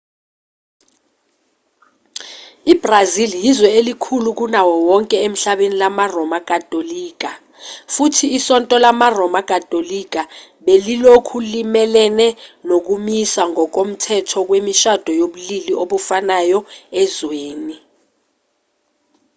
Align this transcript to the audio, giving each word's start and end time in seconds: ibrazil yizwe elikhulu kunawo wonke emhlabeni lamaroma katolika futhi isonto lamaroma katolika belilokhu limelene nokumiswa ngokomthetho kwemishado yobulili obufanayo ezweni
ibrazil 2.73 3.31
yizwe 3.43 3.69
elikhulu 3.79 4.29
kunawo 4.39 4.73
wonke 4.87 5.15
emhlabeni 5.27 5.75
lamaroma 5.81 6.39
katolika 6.49 7.31
futhi 7.93 8.25
isonto 8.37 8.75
lamaroma 8.83 9.41
katolika 9.51 10.21
belilokhu 10.65 11.37
limelene 11.51 12.27
nokumiswa 12.67 13.43
ngokomthetho 13.53 14.39
kwemishado 14.47 15.11
yobulili 15.19 15.73
obufanayo 15.83 16.59
ezweni 17.01 17.77